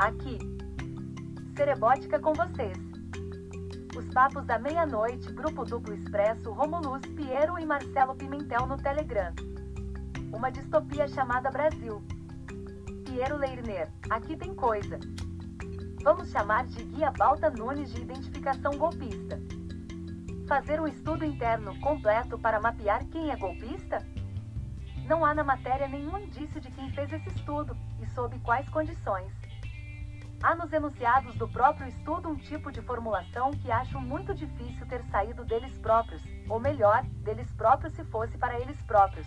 Aqui. 0.00 0.38
Cerebótica 1.54 2.18
com 2.18 2.32
vocês. 2.32 2.78
Os 3.94 4.08
papos 4.14 4.46
da 4.46 4.58
meia-noite, 4.58 5.30
Grupo 5.30 5.62
Duplo 5.62 5.94
Expresso, 5.94 6.50
Romulus, 6.52 7.02
Piero 7.14 7.58
e 7.58 7.66
Marcelo 7.66 8.14
Pimentel 8.14 8.66
no 8.66 8.78
Telegram. 8.78 9.30
Uma 10.32 10.50
distopia 10.50 11.06
chamada 11.06 11.50
Brasil. 11.50 12.02
Piero 13.04 13.36
Leirner, 13.36 13.90
aqui 14.08 14.38
tem 14.38 14.54
coisa. 14.54 14.98
Vamos 16.02 16.30
chamar 16.30 16.64
de 16.64 16.82
Guia 16.82 17.10
Balta 17.10 17.50
Nunes 17.50 17.92
de 17.92 18.00
Identificação 18.00 18.78
Golpista. 18.78 19.38
Fazer 20.48 20.80
um 20.80 20.88
estudo 20.88 21.26
interno 21.26 21.78
completo 21.80 22.38
para 22.38 22.58
mapear 22.58 23.04
quem 23.08 23.30
é 23.30 23.36
golpista? 23.36 23.98
Não 25.06 25.26
há 25.26 25.34
na 25.34 25.44
matéria 25.44 25.86
nenhum 25.88 26.16
indício 26.16 26.58
de 26.58 26.70
quem 26.70 26.90
fez 26.92 27.12
esse 27.12 27.28
estudo 27.28 27.76
e 28.00 28.06
sob 28.06 28.38
quais 28.38 28.66
condições. 28.70 29.49
Há 30.42 30.54
nos 30.54 30.72
enunciados 30.72 31.34
do 31.36 31.46
próprio 31.46 31.86
estudo 31.86 32.30
um 32.30 32.34
tipo 32.34 32.72
de 32.72 32.80
formulação 32.80 33.50
que 33.50 33.70
acho 33.70 34.00
muito 34.00 34.34
difícil 34.34 34.86
ter 34.86 35.04
saído 35.10 35.44
deles 35.44 35.76
próprios, 35.78 36.22
ou 36.48 36.58
melhor, 36.58 37.04
deles 37.22 37.52
próprios 37.52 37.92
se 37.92 38.02
fosse 38.04 38.38
para 38.38 38.58
eles 38.58 38.80
próprios. 38.84 39.26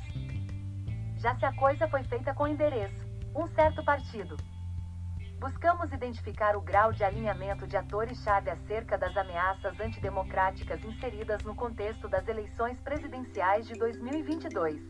Já 1.17 1.35
se 1.35 1.45
a 1.45 1.53
coisa 1.55 1.87
foi 1.87 2.03
feita 2.03 2.33
com 2.33 2.47
endereço, 2.47 3.05
um 3.35 3.47
certo 3.49 3.85
partido. 3.85 4.35
Buscamos 5.39 5.91
identificar 5.93 6.55
o 6.57 6.61
grau 6.61 6.91
de 6.91 7.03
alinhamento 7.03 7.67
de 7.67 7.77
atores-chave 7.77 8.49
acerca 8.49 8.97
das 8.97 9.15
ameaças 9.15 9.79
antidemocráticas 9.79 10.83
inseridas 10.83 11.43
no 11.43 11.53
contexto 11.53 12.09
das 12.09 12.27
eleições 12.27 12.79
presidenciais 12.79 13.67
de 13.67 13.75
2022. 13.75 14.81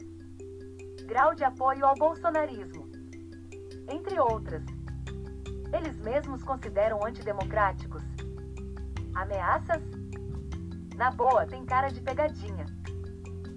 Grau 1.06 1.36
de 1.36 1.44
apoio 1.44 1.86
ao 1.86 1.96
bolsonarismo. 1.96 2.90
Entre 3.90 4.18
outras 4.20 4.64
eles 5.74 5.98
mesmos 5.98 6.44
consideram 6.44 7.06
antidemocráticos? 7.06 8.04
Ameaças? 9.16 9.82
Na 10.96 11.10
boa, 11.12 11.46
tem 11.46 11.66
cara 11.66 11.90
de 11.90 12.00
pegadinha. 12.00 12.66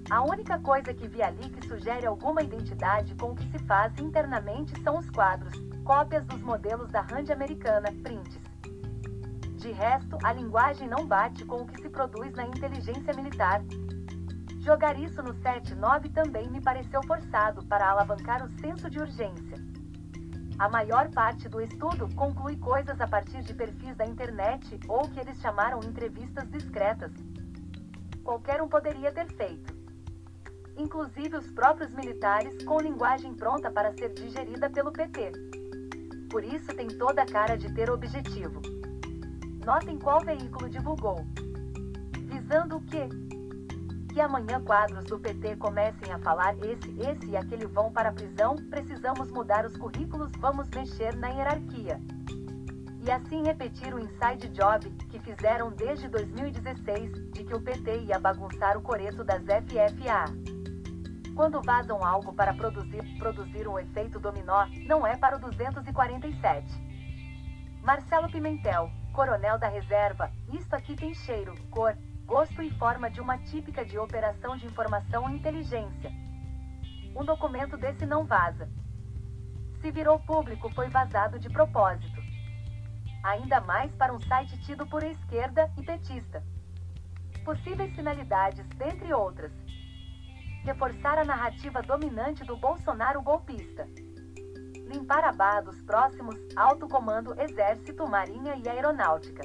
A 0.09 0.23
única 0.23 0.59
coisa 0.61 0.95
que 0.95 1.09
vi 1.09 1.23
ali 1.23 1.51
que 1.51 1.67
sugere 1.67 2.07
alguma 2.07 2.43
identidade 2.43 3.15
com 3.17 3.33
o 3.33 3.35
que 3.35 3.51
se 3.51 3.59
faz 3.67 3.93
internamente 3.99 4.81
são 4.83 4.99
os 4.99 5.11
quadros, 5.11 5.53
cópias 5.85 6.25
dos 6.25 6.41
modelos 6.41 6.91
da 6.91 7.01
Rand 7.01 7.31
americana, 7.31 7.89
prints. 8.03 8.39
De 9.57 9.73
resto, 9.73 10.17
a 10.23 10.33
linguagem 10.33 10.89
não 10.89 11.07
bate 11.07 11.45
com 11.45 11.63
o 11.63 11.67
que 11.67 11.83
se 11.83 11.89
produz 11.89 12.33
na 12.35 12.47
inteligência 12.47 13.13
militar. 13.15 13.63
Jogar 14.61 14.99
isso 14.99 15.23
no 15.23 15.35
7-9 15.35 16.13
também 16.13 16.49
me 16.51 16.61
pareceu 16.61 17.03
forçado 17.03 17.65
para 17.67 17.91
alavancar 17.91 18.45
o 18.45 18.61
senso 18.61 18.89
de 18.89 19.01
urgência. 19.01 19.66
A 20.59 20.71
maior 20.71 21.11
parte 21.11 21.51
do 21.51 21.61
estudo 21.61 22.09
conclui 22.15 22.57
coisas 22.57 22.99
a 22.99 23.07
partir 23.07 23.43
de 23.43 23.53
perfis 23.53 23.95
da 23.95 24.07
internet 24.07 24.81
ou 24.89 25.07
que 25.07 25.21
eles 25.21 25.39
chamaram 25.39 25.81
entrevistas 25.81 26.49
discretas. 26.51 27.13
Qualquer 28.25 28.63
um 28.63 28.69
poderia 28.69 29.13
ter 29.13 29.27
feito. 29.35 29.77
Inclusive 30.79 31.37
os 31.37 31.51
próprios 31.51 31.93
militares 31.93 32.65
com 32.65 32.81
linguagem 32.81 33.35
pronta 33.35 33.71
para 33.71 33.93
ser 33.93 34.15
digerida 34.15 34.71
pelo 34.71 34.91
PT. 34.91 35.33
Por 36.31 36.43
isso 36.43 36.75
tem 36.75 36.89
toda 36.89 37.23
a 37.23 37.27
cara 37.27 37.59
de 37.59 37.71
ter 37.75 37.91
objetivo. 37.91 38.63
Notem 39.63 39.99
qual 39.99 40.21
veículo 40.25 40.71
divulgou. 40.71 41.23
Visando 42.31 42.77
o 42.77 42.83
quê? 42.83 43.07
Que 44.17 44.21
amanhã 44.23 44.65
quadros 44.65 45.05
do 45.05 45.19
PT 45.19 45.57
comecem 45.57 46.11
a 46.11 46.19
falar 46.21 46.57
esse, 46.65 46.91
esse 47.03 47.27
e 47.27 47.37
aquele 47.37 47.67
vão 47.67 47.93
para 47.93 48.09
a 48.09 48.13
prisão, 48.13 48.57
precisamos 48.71 49.31
mudar 49.31 49.67
os 49.67 49.77
currículos, 49.77 50.33
vamos 50.39 50.71
mexer 50.71 51.15
na 51.17 51.29
hierarquia. 51.29 52.01
E 53.05 53.11
assim 53.11 53.43
repetir 53.43 53.93
o 53.93 53.99
inside 53.99 54.49
job 54.49 54.89
que 55.11 55.19
fizeram 55.19 55.71
desde 55.71 56.09
2016, 56.09 57.31
de 57.31 57.45
que 57.45 57.55
o 57.55 57.61
PT 57.61 58.05
ia 58.05 58.19
bagunçar 58.19 58.79
o 58.79 58.81
coreto 58.81 59.23
das 59.23 59.43
FFA. 59.43 60.25
Quando 61.35 61.61
vazam 61.61 62.03
algo 62.03 62.33
para 62.33 62.55
produzir, 62.55 63.03
produzir 63.19 63.69
um 63.69 63.79
efeito 63.79 64.19
dominó, 64.19 64.65
não 64.87 65.07
é 65.07 65.15
para 65.15 65.37
o 65.37 65.41
247. 65.41 66.67
Marcelo 67.83 68.31
Pimentel, 68.31 68.91
coronel 69.13 69.59
da 69.59 69.69
reserva, 69.69 70.31
isto 70.51 70.73
aqui 70.73 70.97
tem 70.97 71.13
cheiro, 71.13 71.55
cor, 71.71 71.95
gosto 72.27 72.61
e 72.61 72.71
forma 72.73 73.09
de 73.09 73.21
uma 73.21 73.39
típica 73.39 73.85
de 73.85 73.97
operação 73.97 74.57
de 74.57 74.67
informação 74.67 75.31
e 75.31 75.37
inteligência. 75.37 76.11
Um 77.15 77.25
documento 77.25 77.77
desse 77.77 78.05
não 78.05 78.25
vaza. 78.25 78.69
Se 79.81 79.91
virou 79.93 80.19
público, 80.19 80.69
foi 80.75 80.89
vazado 80.89 81.39
de 81.39 81.49
propósito. 81.49 82.21
Ainda 83.23 83.61
mais 83.61 83.95
para 83.95 84.13
um 84.13 84.21
site 84.21 84.59
tido 84.63 84.87
por 84.87 85.05
esquerda 85.05 85.71
e 85.79 85.85
petista. 85.85 86.43
Possíveis 87.45 87.95
finalidades, 87.95 88.67
dentre 88.71 89.15
outras: 89.15 89.53
reforçar 90.65 91.19
a 91.19 91.25
narrativa 91.25 91.81
dominante 91.81 92.45
do 92.45 92.57
Bolsonaro 92.57 93.23
golpista, 93.23 93.87
limpar 94.93 95.25
a 95.25 95.33
barra 95.33 95.61
dos 95.61 95.81
próximos 95.83 96.37
alto 96.57 96.89
comando 96.89 97.41
Exército, 97.41 98.07
Marinha 98.09 98.57
e 98.57 98.69
Aeronáutica 98.69 99.43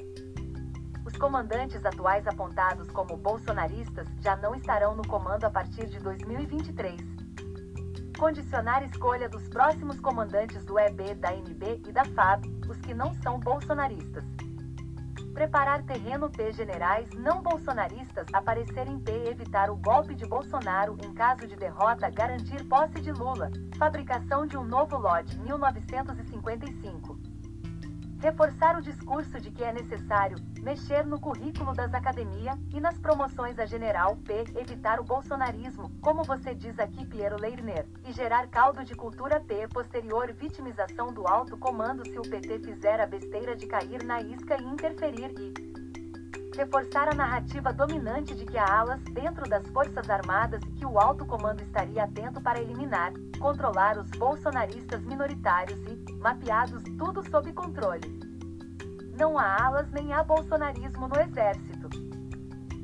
os 1.06 1.18
comandantes 1.18 1.84
atuais 1.86 2.28
apontados 2.28 2.90
como 2.92 3.18
bolsonaristas 3.18 4.08
já 4.20 4.36
não 4.36 4.54
estarão 4.54 4.96
no 4.96 5.08
comando 5.08 5.46
a 5.46 5.50
partir 5.50 5.88
de 5.88 6.00
2023. 6.00 7.02
Condicionar 8.18 8.84
escolha 8.84 9.28
dos 9.28 9.48
próximos 9.50 10.00
comandantes 10.00 10.64
do 10.64 10.78
EB, 10.78 11.16
da 11.16 11.34
NB 11.34 11.82
e 11.88 11.92
da 11.92 12.06
FAB, 12.06 12.46
os 12.70 12.78
que 12.78 12.94
não 12.94 13.14
são 13.16 13.40
bolsonaristas. 13.40 14.24
Preparar 15.34 15.82
terreno 15.84 16.30
P 16.30 16.52
generais 16.52 17.10
não 17.16 17.42
bolsonaristas 17.42 18.28
aparecerem 18.34 19.00
P 19.00 19.12
evitar 19.30 19.72
o 19.72 19.78
golpe 19.78 20.14
de 20.14 20.26
Bolsonaro 20.26 20.98
em 21.04 21.14
caso 21.14 21.48
de 21.48 21.56
derrota 21.56 22.10
garantir 22.12 22.64
posse 22.66 23.02
de 23.02 23.12
Lula. 23.12 23.50
Fabricação 23.78 24.46
de 24.46 24.58
um 24.58 24.64
novo 24.64 24.98
lote 24.98 25.40
1955 25.40 27.31
reforçar 28.22 28.78
o 28.78 28.82
discurso 28.82 29.42
de 29.42 29.50
que 29.50 29.64
é 29.64 29.74
necessário 29.74 30.38
mexer 30.62 31.04
no 31.06 31.20
currículo 31.20 31.74
das 31.74 31.92
academias 31.92 32.58
e 32.72 32.80
nas 32.80 32.98
promoções 33.00 33.58
a 33.58 33.66
general 33.66 34.16
P, 34.18 34.46
evitar 34.56 35.00
o 35.00 35.04
bolsonarismo, 35.04 35.92
como 36.02 36.24
você 36.24 36.54
diz 36.54 36.78
aqui 36.78 37.04
Piero 37.08 37.42
Leirner, 37.42 37.88
e 38.08 38.14
gerar 38.14 38.48
caldo 38.48 38.86
de 38.86 38.94
cultura 38.94 39.40
P, 39.40 39.68
posterior 39.70 40.32
vitimização 40.34 41.12
do 41.12 41.28
alto 41.28 41.58
comando 41.58 42.06
se 42.06 42.18
o 42.20 42.22
PT 42.22 42.59
fizer 42.59 43.02
a 43.02 43.08
besteira 43.08 43.56
de 43.56 43.66
cair 43.66 44.04
na 44.04 44.22
isca 44.22 44.56
e 44.62 44.66
interferir 44.66 45.34
e 45.40 45.72
reforçar 46.56 47.08
a 47.08 47.16
narrativa 47.16 47.74
dominante 47.74 48.36
de 48.36 48.46
que 48.46 48.58
há 48.58 48.80
alas 48.80 49.02
dentro 49.14 49.50
das 49.50 49.66
Forças 49.70 50.09
Armadas 50.09 50.62
e 50.68 50.72
que 50.74 50.86
o 50.86 51.00
alto 51.00 51.26
comando 51.26 51.62
estaria 51.62 52.03
atento 52.03 52.42
para 52.42 52.62
eliminar, 52.62 53.14
controlar 53.40 53.98
os 53.98 54.09
bolsonaristas 54.12 55.02
minoritários 55.03 55.80
e, 55.88 55.96
mapeados 56.22 56.84
tudo 56.98 57.28
sob 57.30 57.52
controle. 57.52 58.08
Não 59.18 59.38
há 59.38 59.66
alas 59.66 59.92
nem 59.92 60.14
há 60.14 60.24
bolsonarismo 60.24 61.08
no 61.08 61.20
exército. 61.20 61.90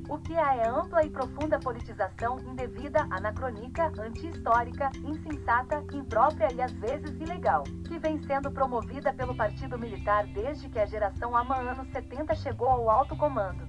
O 0.10 0.18
que 0.20 0.36
há 0.38 0.56
é 0.56 0.68
ampla 0.68 1.04
e 1.04 1.10
profunda 1.10 1.60
politização 1.60 2.40
indevida, 2.40 3.02
anacrônica, 3.12 3.92
anti-histórica, 4.00 4.90
insensata, 5.04 5.84
imprópria 5.94 6.48
e 6.54 6.62
às 6.62 6.72
vezes 6.74 7.12
ilegal, 7.20 7.64
que 7.86 8.00
vem 8.00 8.18
sendo 8.24 8.50
promovida 8.50 9.14
pelo 9.14 9.36
Partido 9.36 9.78
Militar 9.78 10.26
desde 10.28 10.70
que 10.70 10.80
a 10.80 10.86
geração 10.86 11.36
AMA 11.36 11.58
anos 11.58 11.92
70 11.92 12.34
chegou 12.36 12.70
ao 12.70 12.90
alto 12.90 13.18
comando. 13.18 13.68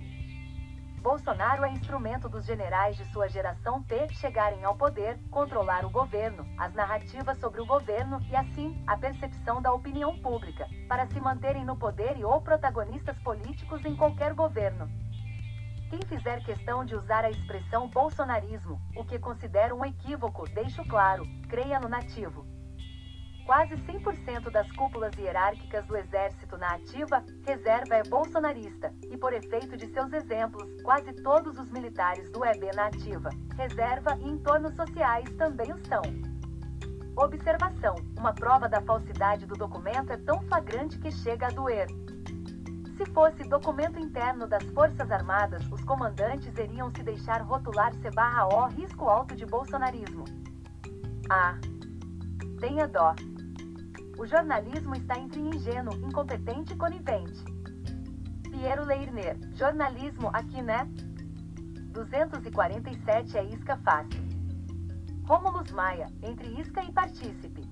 Bolsonaro 1.01 1.65
é 1.65 1.71
instrumento 1.71 2.29
dos 2.29 2.45
generais 2.45 2.97
de 2.97 3.05
sua 3.13 3.29
geração 3.29 3.83
P 3.83 4.09
chegarem 4.15 4.65
ao 4.65 4.77
poder, 4.77 5.19
controlar 5.31 5.85
o 5.85 5.91
governo, 5.91 6.45
as 6.59 6.75
narrativas 6.75 7.39
sobre 7.39 7.61
o 7.61 7.67
governo 7.67 8.21
e, 8.29 8.35
assim, 8.35 8.83
a 8.87 8.97
percepção 8.97 9.63
da 9.63 9.73
opinião 9.73 10.19
pública, 10.19 10.69
para 10.89 11.07
se 11.07 11.21
manterem 11.21 11.65
no 11.65 11.77
poder 11.77 12.17
e 12.17 12.25
ou 12.25 12.41
protagonistas 12.41 13.17
políticos 13.21 13.85
em 13.85 13.95
qualquer 13.95 14.35
governo. 14.35 14.89
Quem 15.89 16.03
fizer 16.03 16.45
questão 16.45 16.85
de 16.85 16.95
usar 16.95 17.25
a 17.25 17.31
expressão 17.31 17.89
bolsonarismo, 17.89 18.79
o 18.97 19.05
que 19.05 19.19
considero 19.19 19.77
um 19.77 19.85
equívoco, 19.85 20.49
deixo 20.51 20.85
claro, 20.85 21.25
creia 21.49 21.79
no 21.81 21.89
nativo. 21.89 22.58
Quase 23.49 23.77
100% 23.77 24.51
das 24.51 24.71
cúpulas 24.73 25.11
hierárquicas 25.17 25.87
do 25.87 25.97
exército 25.97 26.59
na 26.59 26.75
ativa, 26.75 27.25
reserva 27.47 27.95
é 27.95 28.03
bolsonarista, 28.03 28.93
e 29.11 29.17
por 29.17 29.33
efeito 29.33 29.75
de 29.75 29.91
seus 29.91 30.13
exemplos, 30.13 30.71
quase 30.83 31.15
todos 31.23 31.59
os 31.59 31.71
militares 31.71 32.31
do 32.31 32.45
EB 32.45 32.71
na 32.77 32.89
ativa, 32.89 33.31
reserva 33.57 34.19
e 34.21 34.29
entornos 34.29 34.77
sociais 34.77 35.31
também 35.39 35.73
o 35.73 35.79
são. 35.87 36.03
Observação: 37.17 37.95
uma 38.19 38.35
prova 38.35 38.69
da 38.69 38.83
falsidade 38.83 39.47
do 39.47 39.55
documento 39.55 40.13
é 40.13 40.19
tão 40.19 40.43
flagrante 40.43 40.99
que 40.99 41.11
chega 41.11 41.47
a 41.47 41.51
doer. 41.51 41.87
Se 42.99 43.07
fosse 43.15 43.49
documento 43.49 43.99
interno 43.99 44.47
das 44.47 44.65
Forças 44.75 45.11
Armadas, 45.11 45.67
os 45.73 45.83
comandantes 45.85 46.53
iriam 46.59 46.91
se 46.91 47.03
deixar 47.03 47.41
rotular 47.41 47.95
C/O 47.95 48.67
risco 48.67 49.09
alto 49.09 49.35
de 49.35 49.47
bolsonarismo. 49.47 50.27
Ah, 51.31 51.59
tenha 52.61 52.87
dó. 52.87 53.15
O 54.19 54.27
jornalismo 54.27 54.97
está 54.97 55.17
entre 55.17 55.41
ingênuo, 55.41 55.95
incompetente 55.95 56.73
e 56.73 56.77
conivente. 56.77 57.45
Piero 58.51 58.85
Leirner, 58.85 59.39
jornalismo 59.55 60.29
aqui 60.33 60.61
né? 60.61 60.89
247 61.93 63.39
é 63.39 63.45
isca 63.45 63.77
fácil. 63.77 64.21
Rômulus 65.25 65.71
Maia, 65.71 66.09
entre 66.21 66.49
isca 66.61 66.83
e 66.83 66.91
partícipe. 66.91 67.63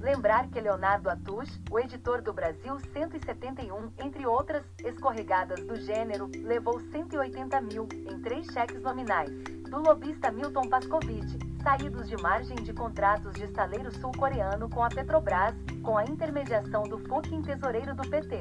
Lembrar 0.00 0.48
que 0.48 0.58
Leonardo 0.58 1.10
Atush, 1.10 1.60
o 1.70 1.78
editor 1.78 2.22
do 2.22 2.32
Brasil 2.32 2.80
171, 2.92 3.92
entre 4.02 4.26
outras 4.26 4.64
escorregadas 4.82 5.64
do 5.66 5.76
gênero, 5.76 6.30
levou 6.34 6.80
180 6.80 7.60
mil 7.60 7.86
em 7.92 8.20
três 8.22 8.46
cheques 8.46 8.80
nominais. 8.80 9.30
Do 9.68 9.80
lobista 9.80 10.32
Milton 10.32 10.68
Pascovitch, 10.68 11.51
saídos 11.62 12.08
de 12.08 12.20
margem 12.20 12.56
de 12.56 12.72
contratos 12.72 13.32
de 13.34 13.44
estaleiro 13.44 13.92
sul-coreano 13.92 14.68
com 14.68 14.82
a 14.82 14.88
Petrobras, 14.88 15.54
com 15.82 15.96
a 15.96 16.04
intermediação 16.04 16.82
do 16.82 16.98
fucking 16.98 17.42
tesoureiro 17.42 17.94
do 17.94 18.02
PT. 18.08 18.40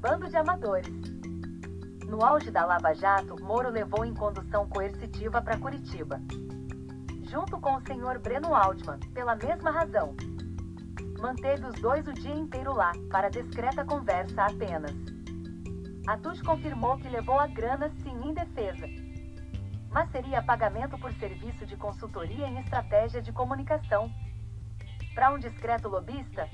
Bando 0.00 0.28
de 0.28 0.36
amadores. 0.36 0.92
No 2.08 2.24
auge 2.24 2.50
da 2.50 2.66
Lava 2.66 2.92
Jato, 2.94 3.36
Moro 3.40 3.70
levou 3.70 4.04
em 4.04 4.12
condução 4.12 4.68
coercitiva 4.68 5.40
para 5.40 5.58
Curitiba. 5.58 6.20
Junto 7.30 7.60
com 7.60 7.76
o 7.76 7.82
senhor 7.82 8.18
Breno 8.18 8.54
Altman, 8.54 8.98
pela 9.14 9.36
mesma 9.36 9.70
razão. 9.70 10.16
Manteve 11.20 11.64
os 11.66 11.80
dois 11.80 12.06
o 12.08 12.12
dia 12.12 12.34
inteiro 12.34 12.74
lá, 12.74 12.90
para 13.10 13.30
discreta 13.30 13.84
conversa 13.84 14.46
apenas. 14.46 14.96
Atush 16.08 16.42
confirmou 16.42 16.96
que 16.96 17.08
levou 17.08 17.38
a 17.38 17.46
grana 17.46 17.88
sim 18.02 18.28
em 18.28 18.34
defesa. 18.34 19.09
Mas 19.90 20.10
seria 20.10 20.42
pagamento 20.42 20.96
por 20.98 21.12
serviço 21.14 21.66
de 21.66 21.76
consultoria 21.76 22.46
em 22.46 22.58
estratégia 22.60 23.20
de 23.20 23.32
comunicação. 23.32 24.10
Para 25.14 25.32
um 25.32 25.38
discreto 25.38 25.88
lobista? 25.88 26.48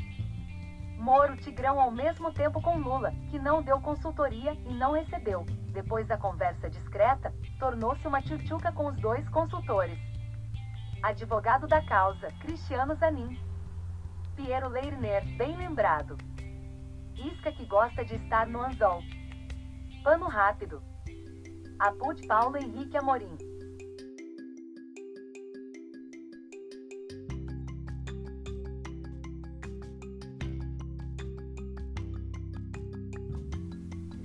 Moro 0.99 1.37
Tigrão 1.37 1.79
ao 1.79 1.91
mesmo 1.91 2.33
tempo 2.33 2.61
com 2.63 2.79
Lula, 2.79 3.13
que 3.31 3.39
não 3.39 3.63
deu 3.63 3.79
consultoria 3.81 4.55
e 4.55 4.73
não 4.73 4.93
recebeu. 4.93 5.45
Depois 5.73 6.07
da 6.07 6.17
conversa 6.17 6.71
discreta, 6.71 7.35
tornou-se 7.59 8.09
uma 8.09 8.23
tchutchuca 8.23 8.73
com 8.73 8.87
os 8.87 8.97
dois 8.97 9.29
consultores. 9.29 9.99
Advogado 11.03 11.67
da 11.67 11.85
causa, 11.85 12.29
Cristiano 12.41 12.95
Zanin. 12.95 13.39
Piero 14.35 14.69
Leirner, 14.69 15.23
bem 15.37 15.55
lembrado. 15.57 16.17
Isca 17.15 17.53
que 17.53 17.67
gosta 17.67 18.05
de 18.05 18.15
estar 18.17 18.47
no 18.47 18.63
anzol. 18.63 19.03
Pano 20.03 20.27
rápido. 20.27 20.83
Apud 21.79 22.27
Paulo 22.27 22.57
Henrique 22.57 22.97
Amorim. 22.97 23.37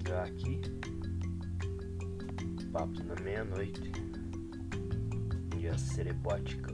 Já 0.07 0.24
aqui, 0.24 0.62
Papos 2.71 3.03
na 3.06 3.15
Meia-Noite, 3.21 3.92
e 5.57 5.68
a 5.68 5.77
Cerebótica 5.77 6.74